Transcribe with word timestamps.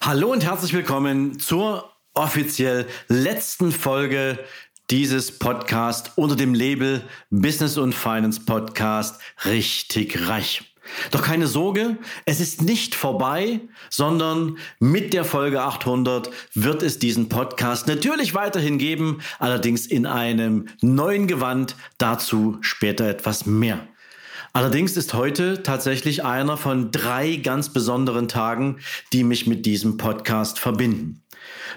Hallo 0.00 0.30
und 0.32 0.44
herzlich 0.44 0.72
willkommen 0.72 1.40
zur 1.40 1.92
offiziell 2.14 2.86
letzten 3.08 3.72
Folge 3.72 4.38
dieses 4.90 5.40
Podcast 5.40 6.12
unter 6.14 6.36
dem 6.36 6.54
Label 6.54 7.02
Business 7.30 7.76
und 7.76 7.94
Finance 7.94 8.40
Podcast 8.40 9.20
richtig 9.44 10.28
reich. 10.28 10.62
Doch 11.10 11.22
keine 11.22 11.48
Sorge, 11.48 11.98
es 12.24 12.40
ist 12.40 12.62
nicht 12.62 12.94
vorbei, 12.94 13.60
sondern 13.90 14.56
mit 14.78 15.12
der 15.12 15.24
Folge 15.24 15.62
800 15.62 16.30
wird 16.54 16.82
es 16.84 17.00
diesen 17.00 17.28
Podcast 17.28 17.88
natürlich 17.88 18.34
weiterhin 18.34 18.78
geben, 18.78 19.20
allerdings 19.40 19.84
in 19.84 20.06
einem 20.06 20.68
neuen 20.80 21.26
Gewand, 21.26 21.74
dazu 21.98 22.56
später 22.60 23.06
etwas 23.08 23.46
mehr. 23.46 23.86
Allerdings 24.58 24.96
ist 24.96 25.14
heute 25.14 25.62
tatsächlich 25.62 26.24
einer 26.24 26.56
von 26.56 26.90
drei 26.90 27.36
ganz 27.36 27.72
besonderen 27.72 28.26
Tagen, 28.26 28.80
die 29.12 29.22
mich 29.22 29.46
mit 29.46 29.66
diesem 29.66 29.98
Podcast 29.98 30.58
verbinden. 30.58 31.22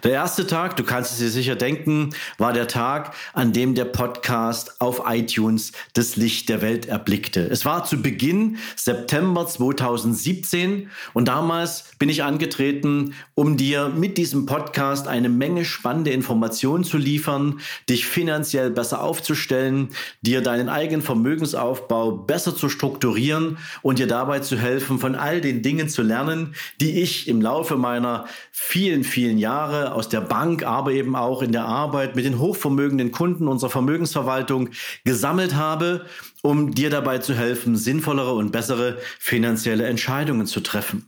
Der 0.03 0.11
erste 0.11 0.47
Tag, 0.47 0.77
du 0.77 0.83
kannst 0.83 1.11
es 1.11 1.19
dir 1.19 1.29
sicher 1.29 1.55
denken, 1.55 2.11
war 2.37 2.53
der 2.53 2.67
Tag, 2.67 3.13
an 3.33 3.53
dem 3.53 3.75
der 3.75 3.85
Podcast 3.85 4.81
auf 4.81 5.03
iTunes 5.05 5.73
das 5.93 6.15
Licht 6.15 6.49
der 6.49 6.61
Welt 6.61 6.87
erblickte. 6.87 7.41
Es 7.41 7.65
war 7.65 7.85
zu 7.85 8.01
Beginn 8.01 8.57
September 8.75 9.45
2017 9.45 10.89
und 11.13 11.27
damals 11.27 11.91
bin 11.99 12.09
ich 12.09 12.23
angetreten, 12.23 13.13
um 13.35 13.57
dir 13.57 13.89
mit 13.89 14.17
diesem 14.17 14.45
Podcast 14.45 15.07
eine 15.07 15.29
Menge 15.29 15.65
spannende 15.65 16.11
Informationen 16.11 16.83
zu 16.83 16.97
liefern, 16.97 17.59
dich 17.89 18.05
finanziell 18.05 18.71
besser 18.71 19.03
aufzustellen, 19.03 19.89
dir 20.21 20.41
deinen 20.41 20.69
eigenen 20.69 21.01
Vermögensaufbau 21.01 22.11
besser 22.11 22.55
zu 22.55 22.69
strukturieren 22.71 23.57
und 23.81 23.99
dir 23.99 24.07
dabei 24.07 24.39
zu 24.39 24.57
helfen, 24.57 24.99
von 24.99 25.15
all 25.15 25.41
den 25.41 25.61
Dingen 25.61 25.89
zu 25.89 26.01
lernen, 26.01 26.55
die 26.79 27.01
ich 27.01 27.27
im 27.27 27.41
Laufe 27.41 27.75
meiner 27.75 28.25
vielen, 28.51 29.03
vielen 29.03 29.37
Jahre 29.37 29.93
aus 29.93 30.09
der 30.09 30.21
Bank, 30.21 30.63
aber 30.63 30.91
eben 30.91 31.15
auch 31.15 31.41
in 31.41 31.51
der 31.51 31.65
Arbeit 31.65 32.15
mit 32.15 32.25
den 32.25 32.39
hochvermögenden 32.39 33.11
Kunden 33.11 33.47
unserer 33.47 33.69
Vermögensverwaltung 33.69 34.69
gesammelt 35.03 35.55
habe, 35.55 36.05
um 36.41 36.73
dir 36.73 36.89
dabei 36.89 37.19
zu 37.19 37.35
helfen, 37.35 37.75
sinnvollere 37.75 38.33
und 38.33 38.51
bessere 38.51 38.97
finanzielle 39.19 39.85
Entscheidungen 39.85 40.47
zu 40.47 40.61
treffen. 40.61 41.07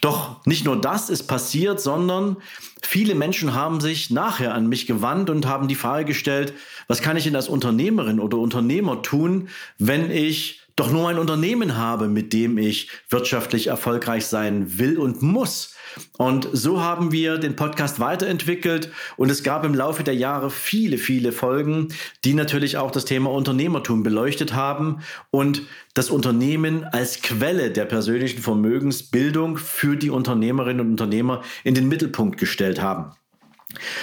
Doch 0.00 0.44
nicht 0.44 0.64
nur 0.64 0.80
das 0.80 1.10
ist 1.10 1.24
passiert, 1.24 1.80
sondern 1.80 2.36
viele 2.82 3.14
Menschen 3.14 3.54
haben 3.54 3.80
sich 3.80 4.10
nachher 4.10 4.54
an 4.54 4.66
mich 4.66 4.86
gewandt 4.86 5.30
und 5.30 5.46
haben 5.46 5.68
die 5.68 5.74
Frage 5.74 6.04
gestellt, 6.04 6.52
was 6.88 7.00
kann 7.00 7.16
ich 7.16 7.24
denn 7.24 7.36
als 7.36 7.48
Unternehmerin 7.48 8.20
oder 8.20 8.38
Unternehmer 8.38 9.02
tun, 9.02 9.48
wenn 9.78 10.10
ich 10.10 10.60
doch 10.76 10.90
nur 10.90 11.08
ein 11.08 11.18
Unternehmen 11.18 11.76
habe, 11.76 12.08
mit 12.08 12.32
dem 12.32 12.58
ich 12.58 12.90
wirtschaftlich 13.08 13.68
erfolgreich 13.68 14.26
sein 14.26 14.78
will 14.78 14.98
und 14.98 15.22
muss. 15.22 15.74
Und 16.18 16.48
so 16.52 16.80
haben 16.80 17.12
wir 17.12 17.38
den 17.38 17.54
Podcast 17.54 18.00
weiterentwickelt 18.00 18.90
und 19.16 19.30
es 19.30 19.44
gab 19.44 19.64
im 19.64 19.74
Laufe 19.74 20.02
der 20.02 20.16
Jahre 20.16 20.50
viele, 20.50 20.98
viele 20.98 21.30
Folgen, 21.30 21.88
die 22.24 22.34
natürlich 22.34 22.76
auch 22.76 22.90
das 22.90 23.04
Thema 23.04 23.30
Unternehmertum 23.30 24.02
beleuchtet 24.02 24.54
haben 24.54 25.02
und 25.30 25.62
das 25.94 26.10
Unternehmen 26.10 26.84
als 26.84 27.22
Quelle 27.22 27.70
der 27.70 27.84
persönlichen 27.84 28.42
Vermögensbildung 28.42 29.56
für 29.56 29.96
die 29.96 30.10
Unternehmerinnen 30.10 30.80
und 30.80 30.90
Unternehmer 30.92 31.42
in 31.62 31.74
den 31.74 31.88
Mittelpunkt 31.88 32.38
gestellt 32.38 32.82
haben. 32.82 33.12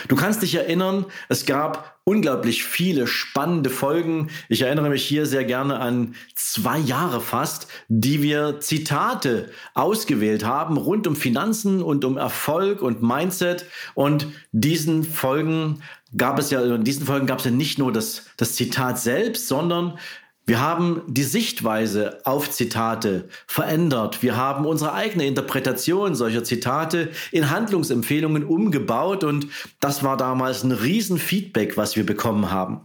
Du 0.07 0.15
kannst 0.15 0.41
dich 0.41 0.55
erinnern, 0.55 1.05
es 1.29 1.45
gab 1.45 1.99
unglaublich 2.03 2.63
viele 2.63 3.05
spannende 3.07 3.69
Folgen. 3.69 4.29
Ich 4.49 4.63
erinnere 4.63 4.89
mich 4.89 5.03
hier 5.03 5.25
sehr 5.25 5.43
gerne 5.43 5.79
an 5.79 6.15
zwei 6.35 6.79
Jahre 6.79 7.21
fast, 7.21 7.67
die 7.87 8.21
wir 8.23 8.59
Zitate 8.59 9.51
ausgewählt 9.73 10.43
haben 10.43 10.77
rund 10.77 11.05
um 11.07 11.15
Finanzen 11.15 11.81
und 11.81 12.03
um 12.03 12.17
Erfolg 12.17 12.81
und 12.81 13.03
Mindset. 13.03 13.65
Und 13.93 14.27
diesen 14.51 15.03
Folgen 15.03 15.83
gab 16.17 16.39
es 16.39 16.49
ja, 16.49 16.61
in 16.61 16.83
diesen 16.83 17.05
Folgen 17.05 17.27
gab 17.27 17.39
es 17.39 17.45
ja 17.45 17.51
nicht 17.51 17.77
nur 17.77 17.93
das, 17.93 18.25
das 18.37 18.55
Zitat 18.55 18.99
selbst, 18.99 19.47
sondern 19.47 19.97
wir 20.45 20.59
haben 20.59 21.03
die 21.07 21.23
Sichtweise 21.23 22.19
auf 22.25 22.49
Zitate 22.49 23.29
verändert. 23.45 24.23
Wir 24.23 24.35
haben 24.35 24.65
unsere 24.65 24.93
eigene 24.93 25.25
Interpretation 25.25 26.15
solcher 26.15 26.43
Zitate 26.43 27.11
in 27.31 27.51
Handlungsempfehlungen 27.51 28.43
umgebaut 28.43 29.23
und 29.23 29.47
das 29.79 30.03
war 30.03 30.17
damals 30.17 30.63
ein 30.63 30.71
Riesenfeedback, 30.71 31.77
was 31.77 31.95
wir 31.95 32.05
bekommen 32.05 32.51
haben. 32.51 32.81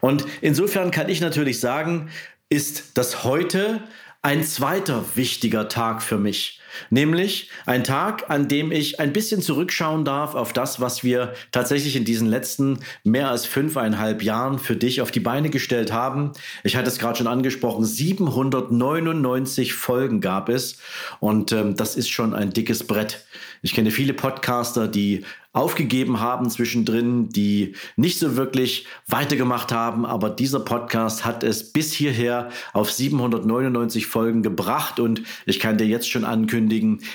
Und 0.00 0.26
insofern 0.40 0.90
kann 0.90 1.08
ich 1.08 1.20
natürlich 1.20 1.60
sagen, 1.60 2.10
ist 2.48 2.98
das 2.98 3.24
heute 3.24 3.80
ein 4.22 4.42
zweiter 4.42 5.04
wichtiger 5.14 5.68
Tag 5.68 6.02
für 6.02 6.18
mich. 6.18 6.60
Nämlich 6.90 7.50
ein 7.66 7.84
Tag, 7.84 8.30
an 8.30 8.48
dem 8.48 8.72
ich 8.72 9.00
ein 9.00 9.12
bisschen 9.12 9.42
zurückschauen 9.42 10.04
darf 10.04 10.34
auf 10.34 10.52
das, 10.52 10.80
was 10.80 11.04
wir 11.04 11.34
tatsächlich 11.52 11.96
in 11.96 12.04
diesen 12.04 12.28
letzten 12.28 12.80
mehr 13.04 13.30
als 13.30 13.46
fünfeinhalb 13.46 14.22
Jahren 14.22 14.58
für 14.58 14.76
dich 14.76 15.00
auf 15.00 15.10
die 15.10 15.20
Beine 15.20 15.50
gestellt 15.50 15.92
haben. 15.92 16.32
Ich 16.64 16.76
hatte 16.76 16.88
es 16.88 16.98
gerade 16.98 17.18
schon 17.18 17.26
angesprochen, 17.26 17.84
799 17.84 19.74
Folgen 19.74 20.20
gab 20.20 20.48
es 20.48 20.78
und 21.20 21.52
ähm, 21.52 21.76
das 21.76 21.96
ist 21.96 22.10
schon 22.10 22.34
ein 22.34 22.52
dickes 22.52 22.84
Brett. 22.84 23.24
Ich 23.62 23.74
kenne 23.74 23.90
viele 23.90 24.14
Podcaster, 24.14 24.86
die 24.86 25.24
aufgegeben 25.52 26.20
haben 26.20 26.50
zwischendrin, 26.50 27.30
die 27.30 27.74
nicht 27.96 28.18
so 28.18 28.36
wirklich 28.36 28.86
weitergemacht 29.06 29.72
haben. 29.72 30.06
Aber 30.06 30.30
dieser 30.30 30.60
Podcast 30.60 31.24
hat 31.24 31.42
es 31.42 31.72
bis 31.72 31.92
hierher 31.92 32.50
auf 32.72 32.92
799 32.92 34.06
Folgen 34.06 34.42
gebracht 34.42 35.00
und 35.00 35.22
ich 35.46 35.58
kann 35.58 35.78
dir 35.78 35.86
jetzt 35.86 36.08
schon 36.08 36.24
ankündigen, 36.24 36.67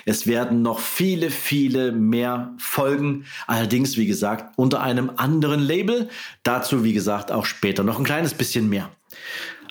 es 0.05 0.27
werden 0.27 0.61
noch 0.61 0.79
viele, 0.79 1.29
viele 1.29 1.91
mehr 1.91 2.53
Folgen. 2.57 3.25
Allerdings, 3.47 3.97
wie 3.97 4.07
gesagt, 4.07 4.57
unter 4.57 4.81
einem 4.81 5.11
anderen 5.17 5.59
Label. 5.59 6.09
Dazu, 6.43 6.83
wie 6.83 6.93
gesagt, 6.93 7.31
auch 7.31 7.45
später 7.45 7.83
noch 7.83 7.99
ein 7.99 8.05
kleines 8.05 8.33
bisschen 8.33 8.69
mehr. 8.69 8.89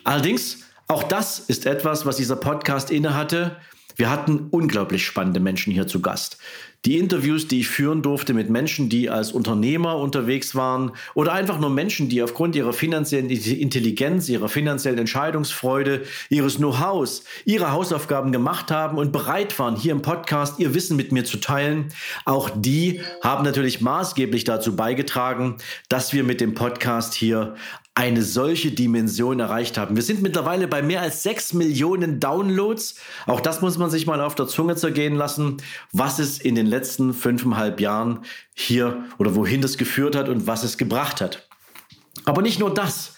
Allerdings, 0.04 0.64
auch 0.88 1.02
das 1.02 1.38
ist 1.38 1.66
etwas, 1.66 2.06
was 2.06 2.16
dieser 2.16 2.36
Podcast 2.36 2.90
innehatte. 2.90 3.56
Wir 3.96 4.10
hatten 4.10 4.48
unglaublich 4.50 5.04
spannende 5.04 5.40
Menschen 5.40 5.72
hier 5.72 5.86
zu 5.86 6.00
Gast. 6.00 6.38
Die 6.84 6.98
Interviews, 6.98 7.46
die 7.46 7.60
ich 7.60 7.68
führen 7.68 8.02
durfte 8.02 8.34
mit 8.34 8.50
Menschen, 8.50 8.88
die 8.88 9.08
als 9.08 9.30
Unternehmer 9.30 9.98
unterwegs 9.98 10.56
waren 10.56 10.90
oder 11.14 11.32
einfach 11.32 11.60
nur 11.60 11.70
Menschen, 11.70 12.08
die 12.08 12.20
aufgrund 12.24 12.56
ihrer 12.56 12.72
finanziellen 12.72 13.30
Intelligenz, 13.30 14.28
ihrer 14.28 14.48
finanziellen 14.48 14.98
Entscheidungsfreude, 14.98 16.02
ihres 16.28 16.56
Know-hows, 16.56 17.22
ihre 17.44 17.70
Hausaufgaben 17.70 18.32
gemacht 18.32 18.72
haben 18.72 18.98
und 18.98 19.12
bereit 19.12 19.56
waren, 19.60 19.76
hier 19.76 19.92
im 19.92 20.02
Podcast 20.02 20.58
ihr 20.58 20.74
Wissen 20.74 20.96
mit 20.96 21.12
mir 21.12 21.24
zu 21.24 21.36
teilen, 21.36 21.92
auch 22.24 22.50
die 22.52 23.00
haben 23.22 23.44
natürlich 23.44 23.80
maßgeblich 23.80 24.42
dazu 24.42 24.74
beigetragen, 24.74 25.58
dass 25.88 26.12
wir 26.12 26.24
mit 26.24 26.40
dem 26.40 26.54
Podcast 26.54 27.14
hier 27.14 27.54
eine 27.94 28.22
solche 28.22 28.72
Dimension 28.72 29.38
erreicht 29.38 29.76
haben. 29.76 29.96
Wir 29.96 30.02
sind 30.02 30.22
mittlerweile 30.22 30.66
bei 30.66 30.80
mehr 30.80 31.02
als 31.02 31.22
sechs 31.22 31.52
Millionen 31.52 32.20
Downloads. 32.20 32.96
Auch 33.26 33.40
das 33.40 33.60
muss 33.60 33.76
man 33.76 33.90
sich 33.90 34.06
mal 34.06 34.20
auf 34.22 34.34
der 34.34 34.46
Zunge 34.46 34.76
zergehen 34.76 35.14
lassen, 35.14 35.58
was 35.92 36.18
es 36.18 36.38
in 36.38 36.54
den 36.54 36.66
letzten 36.66 37.12
fünfeinhalb 37.12 37.80
Jahren 37.80 38.20
hier 38.54 39.04
oder 39.18 39.34
wohin 39.34 39.60
das 39.60 39.76
geführt 39.76 40.16
hat 40.16 40.30
und 40.30 40.46
was 40.46 40.64
es 40.64 40.78
gebracht 40.78 41.20
hat. 41.20 41.48
Aber 42.24 42.40
nicht 42.40 42.60
nur 42.60 42.72
das. 42.72 43.16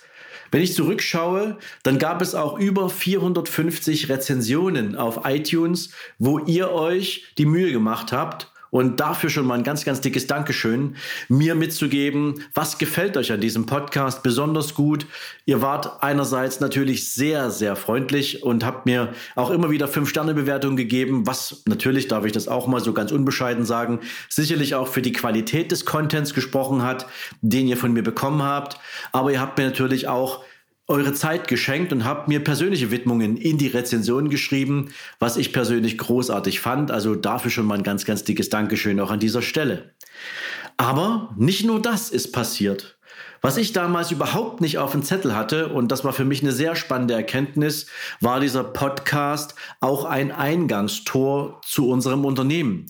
Wenn 0.50 0.62
ich 0.62 0.74
zurückschaue, 0.74 1.58
dann 1.82 1.98
gab 1.98 2.20
es 2.20 2.34
auch 2.34 2.58
über 2.58 2.88
450 2.88 4.08
Rezensionen 4.08 4.96
auf 4.96 5.20
iTunes, 5.24 5.90
wo 6.18 6.38
ihr 6.40 6.70
euch 6.70 7.26
die 7.38 7.46
Mühe 7.46 7.72
gemacht 7.72 8.12
habt 8.12 8.52
und 8.74 8.98
dafür 8.98 9.30
schon 9.30 9.46
mal 9.46 9.54
ein 9.54 9.62
ganz, 9.62 9.84
ganz 9.84 10.00
dickes 10.00 10.26
Dankeschön, 10.26 10.96
mir 11.28 11.54
mitzugeben, 11.54 12.42
was 12.54 12.76
gefällt 12.76 13.16
euch 13.16 13.30
an 13.30 13.40
diesem 13.40 13.66
Podcast 13.66 14.24
besonders 14.24 14.74
gut. 14.74 15.06
Ihr 15.46 15.62
wart 15.62 16.02
einerseits 16.02 16.58
natürlich 16.58 17.12
sehr, 17.12 17.52
sehr 17.52 17.76
freundlich 17.76 18.42
und 18.42 18.64
habt 18.64 18.84
mir 18.84 19.12
auch 19.36 19.50
immer 19.50 19.70
wieder 19.70 19.86
Fünf-Sterne-Bewertungen 19.86 20.76
gegeben, 20.76 21.24
was 21.24 21.62
natürlich, 21.66 22.08
darf 22.08 22.24
ich 22.24 22.32
das 22.32 22.48
auch 22.48 22.66
mal 22.66 22.80
so 22.80 22.92
ganz 22.92 23.12
unbescheiden 23.12 23.64
sagen, 23.64 24.00
sicherlich 24.28 24.74
auch 24.74 24.88
für 24.88 25.02
die 25.02 25.12
Qualität 25.12 25.70
des 25.70 25.84
Contents 25.84 26.34
gesprochen 26.34 26.82
hat, 26.82 27.06
den 27.42 27.68
ihr 27.68 27.76
von 27.76 27.92
mir 27.92 28.02
bekommen 28.02 28.42
habt. 28.42 28.80
Aber 29.12 29.30
ihr 29.30 29.40
habt 29.40 29.56
mir 29.56 29.66
natürlich 29.66 30.08
auch 30.08 30.42
eure 30.86 31.14
Zeit 31.14 31.48
geschenkt 31.48 31.92
und 31.92 32.04
habt 32.04 32.28
mir 32.28 32.44
persönliche 32.44 32.90
Widmungen 32.90 33.36
in 33.36 33.56
die 33.56 33.68
Rezension 33.68 34.28
geschrieben, 34.28 34.90
was 35.18 35.36
ich 35.36 35.52
persönlich 35.52 35.96
großartig 35.96 36.60
fand. 36.60 36.90
Also 36.90 37.14
dafür 37.14 37.50
schon 37.50 37.66
mal 37.66 37.78
ein 37.78 37.82
ganz, 37.82 38.04
ganz 38.04 38.24
dickes 38.24 38.50
Dankeschön 38.50 39.00
auch 39.00 39.10
an 39.10 39.20
dieser 39.20 39.42
Stelle. 39.42 39.94
Aber 40.76 41.34
nicht 41.36 41.64
nur 41.64 41.80
das 41.80 42.10
ist 42.10 42.32
passiert. 42.32 42.98
Was 43.40 43.58
ich 43.58 43.72
damals 43.72 44.10
überhaupt 44.10 44.60
nicht 44.62 44.78
auf 44.78 44.92
dem 44.92 45.02
Zettel 45.02 45.36
hatte, 45.36 45.68
und 45.68 45.92
das 45.92 46.02
war 46.02 46.14
für 46.14 46.24
mich 46.24 46.42
eine 46.42 46.52
sehr 46.52 46.76
spannende 46.76 47.14
Erkenntnis, 47.14 47.86
war 48.20 48.40
dieser 48.40 48.64
Podcast 48.64 49.54
auch 49.80 50.06
ein 50.06 50.32
Eingangstor 50.32 51.60
zu 51.62 51.88
unserem 51.88 52.24
Unternehmen. 52.24 52.86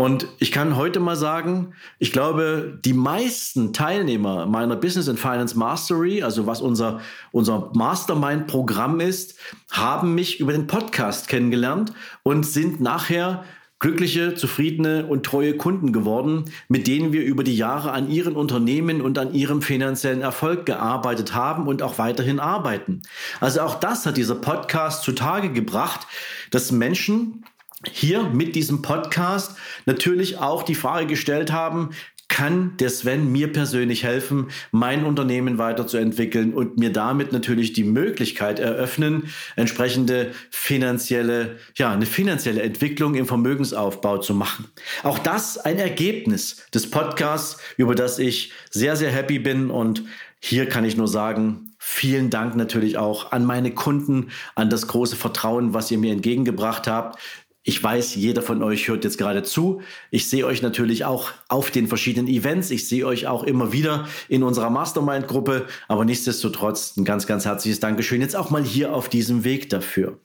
Und 0.00 0.28
ich 0.38 0.50
kann 0.50 0.76
heute 0.76 0.98
mal 0.98 1.14
sagen, 1.14 1.74
ich 1.98 2.10
glaube, 2.10 2.78
die 2.86 2.94
meisten 2.94 3.74
Teilnehmer 3.74 4.46
meiner 4.46 4.74
Business 4.74 5.10
and 5.10 5.20
Finance 5.20 5.58
Mastery, 5.58 6.22
also 6.22 6.46
was 6.46 6.62
unser, 6.62 7.00
unser 7.32 7.70
Mastermind-Programm 7.74 9.00
ist, 9.00 9.34
haben 9.70 10.14
mich 10.14 10.40
über 10.40 10.52
den 10.52 10.66
Podcast 10.66 11.28
kennengelernt 11.28 11.92
und 12.22 12.46
sind 12.46 12.80
nachher 12.80 13.44
glückliche, 13.78 14.34
zufriedene 14.34 15.04
und 15.04 15.26
treue 15.26 15.58
Kunden 15.58 15.92
geworden, 15.92 16.46
mit 16.68 16.86
denen 16.86 17.12
wir 17.12 17.22
über 17.22 17.44
die 17.44 17.56
Jahre 17.56 17.92
an 17.92 18.10
ihren 18.10 18.36
Unternehmen 18.36 19.02
und 19.02 19.18
an 19.18 19.34
ihrem 19.34 19.60
finanziellen 19.60 20.22
Erfolg 20.22 20.64
gearbeitet 20.64 21.34
haben 21.34 21.66
und 21.66 21.82
auch 21.82 21.98
weiterhin 21.98 22.40
arbeiten. 22.40 23.02
Also 23.38 23.60
auch 23.60 23.74
das 23.74 24.06
hat 24.06 24.16
dieser 24.16 24.36
Podcast 24.36 25.02
zutage 25.02 25.52
gebracht, 25.52 26.06
dass 26.50 26.72
Menschen 26.72 27.44
hier 27.86 28.24
mit 28.24 28.54
diesem 28.54 28.82
Podcast 28.82 29.56
natürlich 29.86 30.38
auch 30.38 30.62
die 30.62 30.74
Frage 30.74 31.06
gestellt 31.06 31.50
haben, 31.52 31.90
kann 32.30 32.76
der 32.78 32.90
Sven 32.90 33.30
mir 33.32 33.52
persönlich 33.52 34.04
helfen, 34.04 34.50
mein 34.70 35.04
Unternehmen 35.04 35.58
weiterzuentwickeln 35.58 36.54
und 36.54 36.78
mir 36.78 36.92
damit 36.92 37.32
natürlich 37.32 37.72
die 37.72 37.82
Möglichkeit 37.82 38.60
eröffnen, 38.60 39.30
entsprechende 39.56 40.30
finanzielle, 40.48 41.58
ja, 41.74 41.90
eine 41.90 42.06
finanzielle 42.06 42.62
Entwicklung 42.62 43.16
im 43.16 43.26
Vermögensaufbau 43.26 44.18
zu 44.18 44.32
machen. 44.32 44.66
Auch 45.02 45.18
das 45.18 45.58
ein 45.58 45.78
Ergebnis 45.78 46.64
des 46.72 46.88
Podcasts, 46.88 47.60
über 47.76 47.96
das 47.96 48.20
ich 48.20 48.52
sehr, 48.70 48.94
sehr 48.94 49.10
happy 49.10 49.40
bin 49.40 49.68
und 49.68 50.04
hier 50.38 50.66
kann 50.66 50.84
ich 50.84 50.96
nur 50.96 51.08
sagen, 51.08 51.72
vielen 51.78 52.30
Dank 52.30 52.54
natürlich 52.54 52.96
auch 52.96 53.32
an 53.32 53.44
meine 53.44 53.72
Kunden, 53.72 54.30
an 54.54 54.70
das 54.70 54.86
große 54.86 55.16
Vertrauen, 55.16 55.74
was 55.74 55.90
ihr 55.90 55.98
mir 55.98 56.12
entgegengebracht 56.12 56.86
habt. 56.86 57.18
Ich 57.70 57.80
weiß, 57.80 58.16
jeder 58.16 58.42
von 58.42 58.64
euch 58.64 58.88
hört 58.88 59.04
jetzt 59.04 59.16
gerade 59.16 59.44
zu. 59.44 59.80
Ich 60.10 60.28
sehe 60.28 60.44
euch 60.44 60.60
natürlich 60.60 61.04
auch 61.04 61.30
auf 61.46 61.70
den 61.70 61.86
verschiedenen 61.86 62.26
Events. 62.26 62.72
Ich 62.72 62.88
sehe 62.88 63.06
euch 63.06 63.28
auch 63.28 63.44
immer 63.44 63.72
wieder 63.72 64.08
in 64.28 64.42
unserer 64.42 64.70
Mastermind-Gruppe. 64.70 65.66
Aber 65.86 66.04
nichtsdestotrotz 66.04 66.96
ein 66.96 67.04
ganz, 67.04 67.28
ganz 67.28 67.44
herzliches 67.44 67.78
Dankeschön 67.78 68.22
jetzt 68.22 68.34
auch 68.34 68.50
mal 68.50 68.64
hier 68.64 68.92
auf 68.92 69.08
diesem 69.08 69.44
Weg 69.44 69.70
dafür. 69.70 70.18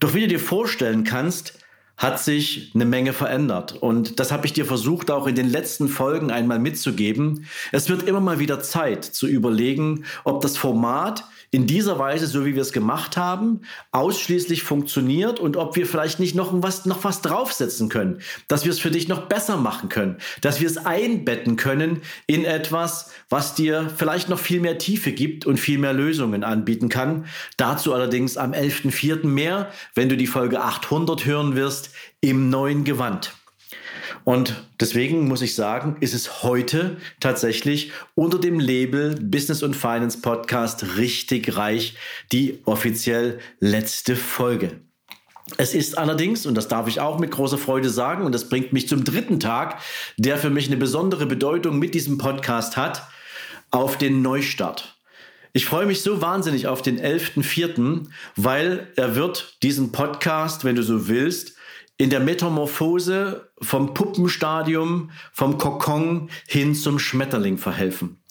Doch 0.00 0.14
wie 0.14 0.22
du 0.22 0.26
dir 0.26 0.40
vorstellen 0.40 1.04
kannst, 1.04 1.60
hat 1.98 2.20
sich 2.20 2.70
eine 2.74 2.84
Menge 2.86 3.12
verändert. 3.12 3.74
Und 3.74 4.20
das 4.20 4.32
habe 4.32 4.46
ich 4.46 4.52
dir 4.52 4.64
versucht 4.64 5.10
auch 5.10 5.26
in 5.26 5.34
den 5.34 5.50
letzten 5.50 5.88
Folgen 5.88 6.30
einmal 6.30 6.60
mitzugeben. 6.60 7.46
Es 7.72 7.88
wird 7.88 8.04
immer 8.04 8.20
mal 8.20 8.38
wieder 8.38 8.60
Zeit 8.60 9.04
zu 9.04 9.26
überlegen, 9.26 10.04
ob 10.24 10.40
das 10.40 10.56
Format 10.56 11.24
in 11.50 11.66
dieser 11.66 11.98
Weise, 11.98 12.26
so 12.26 12.44
wie 12.44 12.54
wir 12.54 12.62
es 12.62 12.72
gemacht 12.72 13.16
haben, 13.16 13.62
ausschließlich 13.90 14.62
funktioniert 14.62 15.40
und 15.40 15.56
ob 15.56 15.76
wir 15.76 15.86
vielleicht 15.86 16.20
nicht 16.20 16.34
noch 16.34 16.50
was, 16.62 16.84
noch 16.84 17.04
was 17.04 17.22
draufsetzen 17.22 17.88
können, 17.88 18.20
dass 18.48 18.64
wir 18.64 18.72
es 18.72 18.78
für 18.78 18.90
dich 18.90 19.08
noch 19.08 19.28
besser 19.28 19.56
machen 19.56 19.88
können, 19.88 20.18
dass 20.42 20.60
wir 20.60 20.66
es 20.66 20.76
einbetten 20.76 21.56
können 21.56 22.02
in 22.26 22.44
etwas, 22.44 23.10
was 23.30 23.54
dir 23.54 23.90
vielleicht 23.96 24.28
noch 24.28 24.38
viel 24.38 24.60
mehr 24.60 24.76
Tiefe 24.76 25.12
gibt 25.12 25.46
und 25.46 25.58
viel 25.58 25.78
mehr 25.78 25.94
Lösungen 25.94 26.44
anbieten 26.44 26.90
kann. 26.90 27.24
Dazu 27.56 27.94
allerdings 27.94 28.36
am 28.36 28.52
11.04. 28.52 29.26
mehr, 29.26 29.70
wenn 29.94 30.10
du 30.10 30.18
die 30.18 30.26
Folge 30.26 30.60
800 30.60 31.24
hören 31.24 31.56
wirst, 31.56 31.87
im 32.20 32.50
neuen 32.50 32.84
Gewand. 32.84 33.32
Und 34.24 34.62
deswegen 34.80 35.26
muss 35.26 35.42
ich 35.42 35.54
sagen, 35.54 35.96
ist 36.00 36.14
es 36.14 36.42
heute 36.42 36.98
tatsächlich 37.20 37.92
unter 38.14 38.38
dem 38.38 38.60
Label 38.60 39.14
Business 39.20 39.62
und 39.62 39.74
Finance 39.74 40.20
Podcast 40.20 40.96
richtig 40.96 41.56
reich 41.56 41.96
die 42.32 42.60
offiziell 42.64 43.38
letzte 43.60 44.16
Folge. 44.16 44.80
Es 45.56 45.74
ist 45.74 45.96
allerdings, 45.96 46.44
und 46.44 46.54
das 46.54 46.68
darf 46.68 46.88
ich 46.88 47.00
auch 47.00 47.18
mit 47.18 47.30
großer 47.30 47.56
Freude 47.56 47.88
sagen, 47.88 48.24
und 48.24 48.32
das 48.32 48.50
bringt 48.50 48.72
mich 48.72 48.86
zum 48.86 49.02
dritten 49.02 49.40
Tag, 49.40 49.80
der 50.18 50.36
für 50.36 50.50
mich 50.50 50.66
eine 50.66 50.76
besondere 50.76 51.24
Bedeutung 51.24 51.78
mit 51.78 51.94
diesem 51.94 52.18
Podcast 52.18 52.76
hat, 52.76 53.08
auf 53.70 53.96
den 53.96 54.20
Neustart. 54.20 54.98
Ich 55.54 55.64
freue 55.64 55.86
mich 55.86 56.02
so 56.02 56.20
wahnsinnig 56.20 56.66
auf 56.66 56.82
den 56.82 57.00
11.04., 57.00 58.06
weil 58.36 58.92
er 58.96 59.14
wird 59.14 59.56
diesen 59.62 59.90
Podcast, 59.92 60.64
wenn 60.64 60.76
du 60.76 60.82
so 60.82 61.08
willst, 61.08 61.57
in 61.98 62.10
der 62.10 62.20
Metamorphose 62.20 63.50
vom 63.60 63.92
Puppenstadium, 63.92 65.10
vom 65.32 65.58
Kokon 65.58 66.30
hin 66.46 66.74
zum 66.74 66.98
Schmetterling 66.98 67.58
verhelfen. 67.58 68.22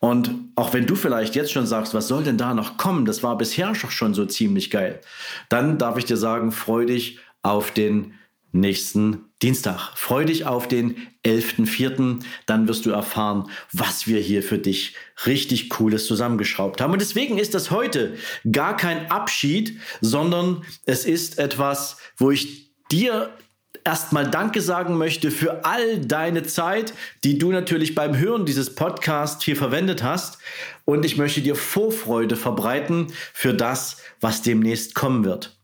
Und 0.00 0.30
auch 0.54 0.72
wenn 0.72 0.86
du 0.86 0.94
vielleicht 0.94 1.34
jetzt 1.34 1.52
schon 1.52 1.66
sagst, 1.66 1.92
was 1.92 2.06
soll 2.06 2.22
denn 2.22 2.38
da 2.38 2.54
noch 2.54 2.76
kommen, 2.76 3.04
das 3.04 3.24
war 3.24 3.36
bisher 3.36 3.74
schon 3.74 4.14
so 4.14 4.24
ziemlich 4.24 4.70
geil, 4.70 5.00
dann 5.48 5.78
darf 5.78 5.98
ich 5.98 6.04
dir 6.04 6.16
sagen, 6.16 6.52
freu 6.52 6.86
dich 6.86 7.18
auf 7.42 7.72
den 7.72 8.14
nächsten 8.52 9.24
Dienstag. 9.42 9.92
Freu 9.94 10.24
dich 10.24 10.46
auf 10.46 10.68
den 10.68 10.96
11.04. 11.24 12.20
Dann 12.46 12.68
wirst 12.68 12.86
du 12.86 12.90
erfahren, 12.90 13.50
was 13.72 14.06
wir 14.06 14.20
hier 14.20 14.42
für 14.42 14.58
dich 14.58 14.94
richtig 15.26 15.68
Cooles 15.68 16.06
zusammengeschraubt 16.06 16.80
haben. 16.80 16.92
Und 16.92 17.00
deswegen 17.00 17.38
ist 17.38 17.54
das 17.54 17.70
heute 17.70 18.16
gar 18.50 18.76
kein 18.76 19.10
Abschied, 19.10 19.78
sondern 20.00 20.64
es 20.86 21.04
ist 21.04 21.38
etwas, 21.38 21.98
wo 22.16 22.30
ich 22.30 22.67
dir 22.90 23.30
erstmal 23.84 24.30
Danke 24.30 24.60
sagen 24.60 24.96
möchte 24.96 25.30
für 25.30 25.64
all 25.64 25.98
deine 25.98 26.42
Zeit, 26.42 26.92
die 27.24 27.38
du 27.38 27.50
natürlich 27.52 27.94
beim 27.94 28.16
Hören 28.16 28.44
dieses 28.44 28.74
Podcasts 28.74 29.44
hier 29.44 29.56
verwendet 29.56 30.02
hast. 30.02 30.38
Und 30.84 31.04
ich 31.04 31.16
möchte 31.16 31.40
dir 31.40 31.56
Vorfreude 31.56 32.36
verbreiten 32.36 33.12
für 33.32 33.54
das, 33.54 33.98
was 34.20 34.42
demnächst 34.42 34.94
kommen 34.94 35.24
wird. 35.24 35.58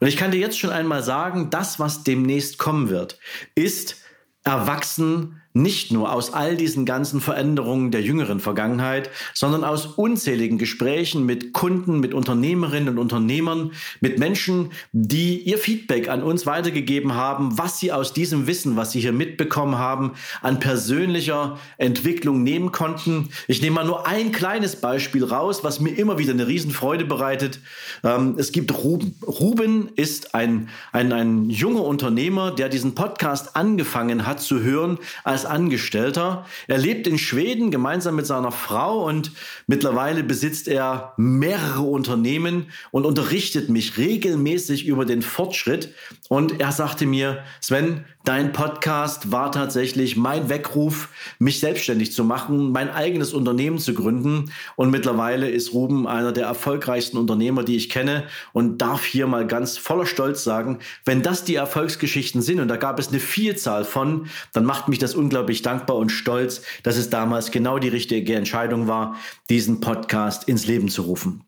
Und 0.00 0.08
ich 0.08 0.16
kann 0.16 0.30
dir 0.30 0.40
jetzt 0.40 0.58
schon 0.58 0.70
einmal 0.70 1.02
sagen, 1.02 1.50
das, 1.50 1.78
was 1.78 2.04
demnächst 2.04 2.58
kommen 2.58 2.88
wird, 2.88 3.18
ist 3.54 3.96
erwachsen 4.44 5.39
nicht 5.52 5.90
nur 5.90 6.12
aus 6.12 6.32
all 6.32 6.56
diesen 6.56 6.84
ganzen 6.84 7.20
Veränderungen 7.20 7.90
der 7.90 8.02
jüngeren 8.02 8.38
Vergangenheit, 8.38 9.10
sondern 9.34 9.64
aus 9.64 9.86
unzähligen 9.86 10.58
Gesprächen 10.58 11.26
mit 11.26 11.52
Kunden, 11.52 11.98
mit 11.98 12.14
Unternehmerinnen 12.14 12.90
und 12.90 12.98
Unternehmern, 12.98 13.72
mit 14.00 14.18
Menschen, 14.18 14.70
die 14.92 15.38
ihr 15.40 15.58
Feedback 15.58 16.08
an 16.08 16.22
uns 16.22 16.46
weitergegeben 16.46 17.14
haben, 17.14 17.58
was 17.58 17.80
sie 17.80 17.90
aus 17.90 18.12
diesem 18.12 18.46
Wissen, 18.46 18.76
was 18.76 18.92
sie 18.92 19.00
hier 19.00 19.12
mitbekommen 19.12 19.76
haben, 19.76 20.12
an 20.40 20.60
persönlicher 20.60 21.58
Entwicklung 21.78 22.44
nehmen 22.44 22.70
konnten. 22.70 23.30
Ich 23.48 23.60
nehme 23.60 23.76
mal 23.76 23.86
nur 23.86 24.06
ein 24.06 24.30
kleines 24.30 24.76
Beispiel 24.76 25.24
raus, 25.24 25.64
was 25.64 25.80
mir 25.80 25.90
immer 25.90 26.18
wieder 26.18 26.32
eine 26.32 26.46
Riesenfreude 26.46 27.04
bereitet. 27.04 27.60
Ähm, 28.04 28.36
es 28.38 28.52
gibt 28.52 28.72
Ruben. 28.84 29.16
Ruben 29.26 29.90
ist 29.96 30.34
ein, 30.34 30.68
ein, 30.92 31.12
ein 31.12 31.50
junger 31.50 31.82
Unternehmer, 31.82 32.52
der 32.52 32.68
diesen 32.68 32.94
Podcast 32.94 33.56
angefangen 33.56 34.26
hat 34.26 34.40
zu 34.40 34.60
hören, 34.60 34.98
als 35.24 35.39
als 35.40 35.46
Angestellter. 35.46 36.44
Er 36.66 36.76
lebt 36.76 37.06
in 37.06 37.16
Schweden 37.16 37.70
gemeinsam 37.70 38.16
mit 38.16 38.26
seiner 38.26 38.52
Frau 38.52 39.06
und 39.06 39.32
mittlerweile 39.66 40.22
besitzt 40.22 40.68
er 40.68 41.14
mehrere 41.16 41.82
Unternehmen 41.82 42.66
und 42.90 43.06
unterrichtet 43.06 43.70
mich 43.70 43.96
regelmäßig 43.96 44.86
über 44.86 45.06
den 45.06 45.22
Fortschritt. 45.22 45.94
Und 46.28 46.60
er 46.60 46.72
sagte 46.72 47.06
mir, 47.06 47.42
Sven, 47.60 48.04
Dein 48.24 48.52
Podcast 48.52 49.32
war 49.32 49.50
tatsächlich 49.50 50.14
mein 50.14 50.50
Weckruf, 50.50 51.08
mich 51.38 51.58
selbstständig 51.58 52.12
zu 52.12 52.22
machen, 52.22 52.70
mein 52.70 52.90
eigenes 52.90 53.32
Unternehmen 53.32 53.78
zu 53.78 53.94
gründen. 53.94 54.52
Und 54.76 54.90
mittlerweile 54.90 55.48
ist 55.48 55.72
Ruben 55.72 56.06
einer 56.06 56.30
der 56.30 56.44
erfolgreichsten 56.44 57.16
Unternehmer, 57.16 57.64
die 57.64 57.76
ich 57.76 57.88
kenne 57.88 58.24
und 58.52 58.82
darf 58.82 59.04
hier 59.04 59.26
mal 59.26 59.46
ganz 59.46 59.78
voller 59.78 60.04
Stolz 60.04 60.44
sagen, 60.44 60.80
wenn 61.06 61.22
das 61.22 61.44
die 61.44 61.54
Erfolgsgeschichten 61.54 62.42
sind 62.42 62.60
und 62.60 62.68
da 62.68 62.76
gab 62.76 62.98
es 62.98 63.08
eine 63.08 63.20
Vielzahl 63.20 63.84
von, 63.84 64.26
dann 64.52 64.66
macht 64.66 64.88
mich 64.88 64.98
das 64.98 65.14
unglaublich 65.14 65.62
dankbar 65.62 65.96
und 65.96 66.10
stolz, 66.10 66.60
dass 66.82 66.98
es 66.98 67.08
damals 67.08 67.50
genau 67.50 67.78
die 67.78 67.88
richtige 67.88 68.34
Entscheidung 68.34 68.86
war, 68.86 69.16
diesen 69.48 69.80
Podcast 69.80 70.46
ins 70.46 70.66
Leben 70.66 70.90
zu 70.90 71.02
rufen. 71.02 71.44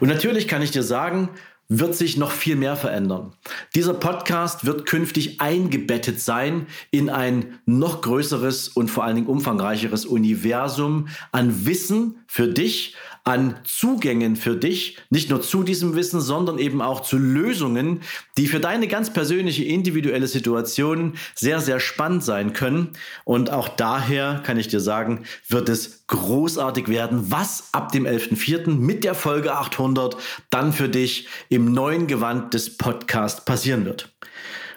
Und 0.00 0.08
natürlich 0.08 0.48
kann 0.48 0.62
ich 0.62 0.72
dir 0.72 0.82
sagen, 0.82 1.30
wird 1.68 1.94
sich 1.94 2.16
noch 2.16 2.32
viel 2.32 2.56
mehr 2.56 2.76
verändern. 2.76 3.34
Dieser 3.74 3.92
Podcast 3.92 4.64
wird 4.64 4.86
künftig 4.86 5.40
eingebettet 5.40 6.18
sein 6.20 6.66
in 6.90 7.10
ein 7.10 7.60
noch 7.66 8.00
größeres 8.00 8.68
und 8.68 8.90
vor 8.90 9.04
allen 9.04 9.16
Dingen 9.16 9.26
umfangreicheres 9.26 10.06
Universum 10.06 11.08
an 11.30 11.66
Wissen 11.66 12.24
für 12.26 12.48
dich, 12.48 12.96
an 13.28 13.60
Zugängen 13.64 14.36
für 14.36 14.56
dich, 14.56 14.96
nicht 15.10 15.28
nur 15.28 15.42
zu 15.42 15.62
diesem 15.62 15.94
Wissen, 15.94 16.18
sondern 16.18 16.58
eben 16.58 16.80
auch 16.80 17.00
zu 17.02 17.18
Lösungen, 17.18 18.00
die 18.38 18.46
für 18.46 18.58
deine 18.58 18.88
ganz 18.88 19.12
persönliche 19.12 19.64
individuelle 19.64 20.26
Situation 20.26 21.12
sehr, 21.34 21.60
sehr 21.60 21.78
spannend 21.78 22.24
sein 22.24 22.54
können. 22.54 22.88
Und 23.26 23.50
auch 23.50 23.68
daher 23.68 24.40
kann 24.46 24.58
ich 24.58 24.68
dir 24.68 24.80
sagen, 24.80 25.24
wird 25.46 25.68
es 25.68 26.06
großartig 26.06 26.88
werden, 26.88 27.30
was 27.30 27.68
ab 27.72 27.92
dem 27.92 28.06
11.04. 28.06 28.70
mit 28.70 29.04
der 29.04 29.14
Folge 29.14 29.52
800 29.52 30.16
dann 30.48 30.72
für 30.72 30.88
dich 30.88 31.28
im 31.50 31.70
neuen 31.70 32.06
Gewand 32.06 32.54
des 32.54 32.78
Podcasts 32.78 33.44
passieren 33.44 33.84
wird. 33.84 34.10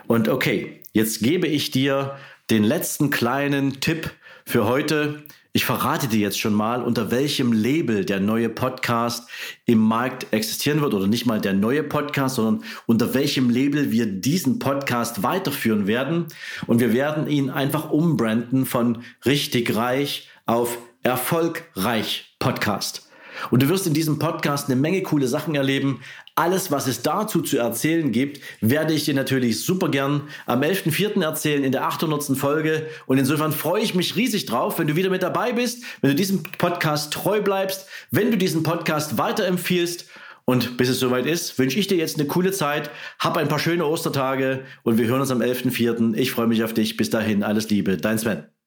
Und 0.07 0.27
okay, 0.27 0.81
jetzt 0.91 1.21
gebe 1.21 1.47
ich 1.47 1.71
dir 1.71 2.17
den 2.49 2.65
letzten 2.65 3.11
kleinen 3.11 3.79
Tipp 3.79 4.11
für 4.45 4.65
heute. 4.65 5.23
Ich 5.53 5.65
verrate 5.65 6.07
dir 6.07 6.19
jetzt 6.19 6.39
schon 6.39 6.53
mal, 6.53 6.81
unter 6.81 7.11
welchem 7.11 7.51
Label 7.51 8.05
der 8.05 8.21
neue 8.21 8.47
Podcast 8.47 9.27
im 9.65 9.79
Markt 9.79 10.31
existieren 10.31 10.79
wird 10.79 10.93
oder 10.93 11.07
nicht 11.07 11.25
mal 11.25 11.41
der 11.41 11.51
neue 11.51 11.83
Podcast, 11.83 12.35
sondern 12.35 12.63
unter 12.85 13.13
welchem 13.13 13.49
Label 13.49 13.91
wir 13.91 14.05
diesen 14.05 14.59
Podcast 14.59 15.23
weiterführen 15.23 15.87
werden. 15.87 16.27
Und 16.67 16.79
wir 16.79 16.93
werden 16.93 17.27
ihn 17.27 17.49
einfach 17.49 17.91
umbranden 17.91 18.65
von 18.65 19.03
richtig 19.25 19.75
reich 19.75 20.29
auf 20.45 20.77
erfolgreich 21.03 22.33
Podcast. 22.39 23.09
Und 23.49 23.61
du 23.61 23.67
wirst 23.67 23.87
in 23.87 23.93
diesem 23.93 24.19
Podcast 24.19 24.69
eine 24.69 24.79
Menge 24.79 25.01
coole 25.01 25.27
Sachen 25.27 25.55
erleben. 25.55 25.99
Alles, 26.41 26.71
was 26.71 26.87
es 26.87 27.03
dazu 27.03 27.43
zu 27.43 27.59
erzählen 27.59 28.11
gibt, 28.11 28.41
werde 28.61 28.95
ich 28.95 29.05
dir 29.05 29.13
natürlich 29.13 29.63
super 29.63 29.89
gern 29.89 30.23
am 30.47 30.61
11.04. 30.61 31.21
erzählen 31.21 31.63
in 31.63 31.71
der 31.71 31.83
800. 31.85 32.35
Folge. 32.35 32.87
Und 33.05 33.19
insofern 33.19 33.51
freue 33.51 33.83
ich 33.83 33.93
mich 33.93 34.15
riesig 34.15 34.47
drauf, 34.47 34.79
wenn 34.79 34.87
du 34.87 34.95
wieder 34.95 35.11
mit 35.11 35.21
dabei 35.21 35.53
bist, 35.53 35.83
wenn 36.01 36.09
du 36.09 36.15
diesem 36.15 36.41
Podcast 36.41 37.13
treu 37.13 37.43
bleibst, 37.43 37.85
wenn 38.09 38.31
du 38.31 38.37
diesen 38.37 38.63
Podcast 38.63 39.19
weiterempfiehlst. 39.19 40.07
Und 40.43 40.77
bis 40.77 40.89
es 40.89 40.99
soweit 40.99 41.27
ist, 41.27 41.59
wünsche 41.59 41.77
ich 41.77 41.85
dir 41.85 41.97
jetzt 41.97 42.17
eine 42.17 42.27
coole 42.27 42.51
Zeit. 42.51 42.89
Hab 43.19 43.37
ein 43.37 43.47
paar 43.47 43.59
schöne 43.59 43.85
Ostertage 43.85 44.65
und 44.81 44.97
wir 44.97 45.05
hören 45.05 45.21
uns 45.21 45.29
am 45.29 45.41
11.04. 45.41 46.15
Ich 46.15 46.31
freue 46.31 46.47
mich 46.47 46.63
auf 46.63 46.73
dich. 46.73 46.97
Bis 46.97 47.11
dahin, 47.11 47.43
alles 47.43 47.69
Liebe. 47.69 47.97
Dein 47.97 48.17
Sven. 48.17 48.60